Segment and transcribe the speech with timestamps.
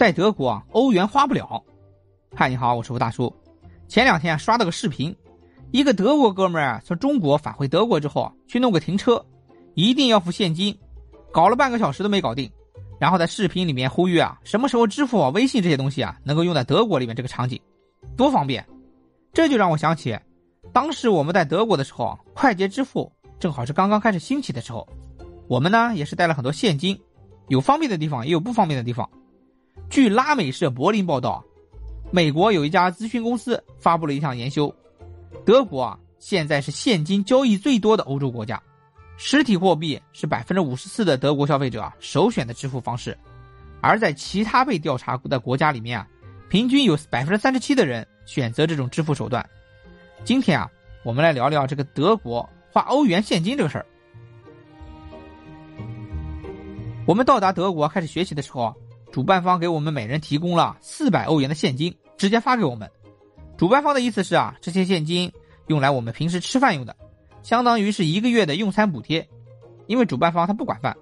[0.00, 1.62] 在德国啊，欧元花不了。
[2.34, 3.30] 嗨，你好，我是吴大叔。
[3.86, 5.14] 前两天刷到个视频，
[5.72, 9.22] 一个德国哥们儿从中国返回德国之后啊去弄个停车，
[9.74, 10.74] 一定要付现金，
[11.30, 12.50] 搞了半个小时都没搞定。
[12.98, 17.60] 然后在视频里面呼吁啊，什么时候支付宝、微信这些东西啊能够用在德国里面这个场景，
[18.16, 18.66] 多方便。
[19.34, 20.18] 这就让我想起，
[20.72, 24.88] 当时我们在德国的时候啊，快捷支付正好是刚刚开始兴起的时候，
[25.46, 26.98] 我们呢也是带了很多现金，
[27.48, 29.06] 有方便的地方，也有不方便的地方。
[29.88, 31.44] 据拉美社柏林报道，
[32.12, 34.72] 美国有一家咨询公司发布了一项研究，
[35.44, 38.62] 德国啊现在是现金交易最多的欧洲国家，
[39.16, 43.18] 实体货币是百分之五十四的德国消费者首选的支付方式，
[43.80, 46.06] 而在其他被调查的国家里面啊，
[46.48, 49.44] 平均有百分之三十七的人选择这种支付手段。
[50.24, 50.70] 今天啊，
[51.02, 53.86] 我们来聊聊这个德国花欧元现金这个事儿。
[57.06, 58.72] 我们到达德国开始学习的时候。
[59.12, 62.90] 主办方给我们每人提供了四百欧元的现金，直接发给我们。
[63.56, 65.32] 主办方的意思是啊，这些现金
[65.66, 66.96] 用来我们平时吃饭用的，
[67.42, 69.28] 相当于是一个月的用餐补贴。
[69.86, 70.96] 因为主办方他不管饭，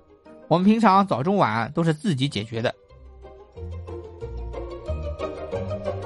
[0.48, 2.74] 我们平常早中晚都是自己解决的。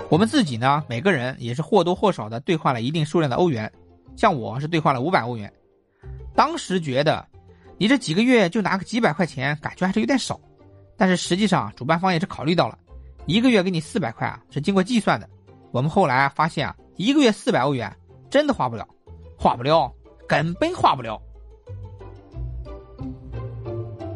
[0.08, 3.72] 我们自己呢，每个人也是或多或少的兑换了一定数量的欧元，
[4.16, 5.50] 像我是兑换了五百欧元。
[6.34, 7.24] 当时觉得，
[7.78, 10.38] 你这几个月就拿个几百块钱，感觉还是有点少。
[11.02, 12.78] 但是实际上，主办方也是考虑到了，
[13.26, 15.28] 一个月给你四百块啊，是经过计算的。
[15.72, 17.92] 我们后来发现啊，一个月四百欧元
[18.30, 18.86] 真的花不了，
[19.36, 19.92] 花不了，
[20.28, 21.20] 根本花不了。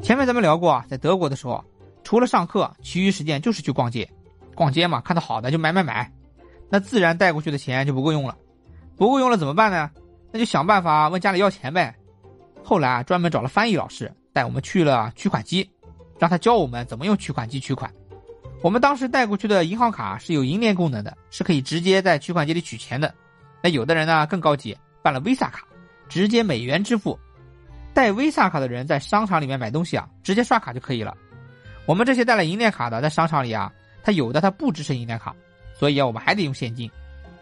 [0.01, 1.61] 前面咱们聊过，在德国的时候，
[2.05, 4.09] 除了上课，其余时间就是去逛街。
[4.55, 6.09] 逛街嘛，看到好的就买买买，
[6.71, 8.39] 那自然带过去的钱就不够用了。
[8.97, 9.91] 不够用了怎么办呢？
[10.31, 11.93] 那就想办法问家里要钱呗。
[12.63, 15.69] 后来啊，专门找了翻译老师带我们去了取款机。
[16.19, 17.91] 让他教我们怎么用取款机取款。
[18.63, 23.15] 我们当时带过去的银行卡是有银联功能的，是可以直接在取款机里取钱的。
[23.63, 25.67] 那有的人呢更高级，办了 Visa 卡，
[26.09, 27.19] 直接美元支付。
[27.93, 31.17] 带 Visa 卡的人在商场里面买东西啊，直接刷卡就可以了。
[31.87, 35.35] 我们这些带了银联卡的，在商场里啊，他有的他不支持银联卡，
[35.75, 36.91] 所以啊，我们还得用现金。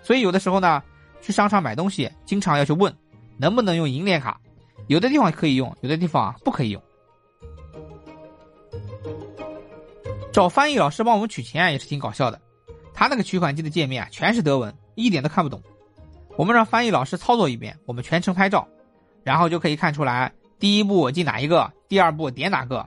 [0.02, 0.82] 所以有的时候呢，
[1.22, 2.94] 去商场买东西，经常要去问
[3.38, 4.38] 能不能用银联卡。
[4.88, 6.82] 有的地方可以用，有的地方啊不可以用。
[10.34, 12.40] 找翻译老师帮我们取钱啊也是挺搞笑的，
[12.92, 15.62] 他那个取款机的界面啊全是德文，一点都看不懂。
[16.36, 18.66] 我们让翻译老师操作一遍，我们全程拍照，
[19.22, 22.84] 然后就可以看出来第一步进哪一个，第二步点哪个。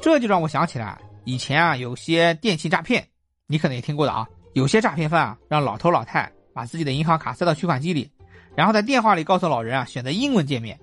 [0.00, 3.04] 这就让我想起来以前啊有些电信诈骗，
[3.48, 4.24] 你可能也听过的啊。
[4.52, 8.08] 有些诈骗犯啊让老头老太把自己的银行卡塞到取款机里，
[8.54, 10.78] 然后在电话里告诉老人啊选择英文界面，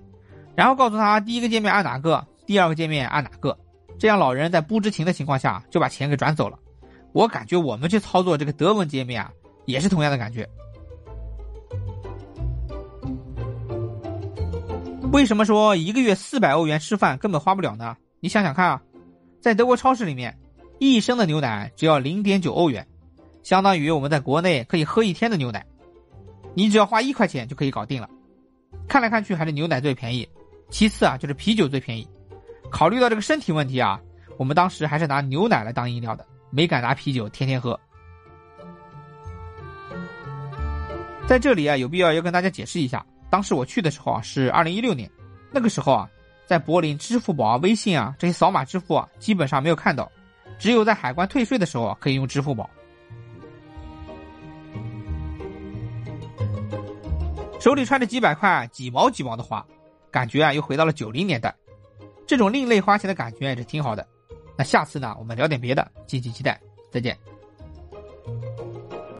[0.54, 3.58] 然后告诉他第一个界面按哪个，第二个界面按哪个。
[3.98, 6.58] 这样，老人在不知情的情况下就把钱给转走了。
[7.12, 9.30] 我感觉我们去操作这个德文界面啊，
[9.64, 10.46] 也是同样的感觉。
[15.12, 17.96] 为什么说一个月四百欧元吃饭根本花不了呢？
[18.20, 18.82] 你想想看啊，
[19.40, 20.36] 在德国超市里面，
[20.78, 22.86] 一升的牛奶只要零点九欧元，
[23.42, 25.64] 相当于我们在国内可以喝一天的牛奶。
[26.54, 28.10] 你只要花一块钱就可以搞定了。
[28.86, 30.28] 看来看去还是牛奶最便宜，
[30.68, 32.06] 其次啊就是啤酒最便宜。
[32.76, 33.98] 考虑到这个身体问题啊，
[34.36, 37.80] 我们当时还是拿牛奶来当饮料的，没敢拿啤酒天天喝。
[41.26, 45.10] 在这里啊，有必要要跟大家解释一下，当时我去的时候啊是二零一六年，
[45.50, 46.10] 那个时候啊，
[46.44, 50.12] 在柏林支付宝啊、微信啊这些扫码支付啊基本上没有看到，
[50.58, 52.68] 只有在海关退税的时候可以用支付宝。
[57.58, 59.64] 手里揣着几百块，几毛几毛的花，
[60.10, 61.56] 感觉啊又回到了九零年代。
[62.26, 64.06] 这种另类花钱的感觉也是挺好的。
[64.58, 66.60] 那下次呢，我们聊点别的，敬请期待。
[66.90, 67.16] 再见。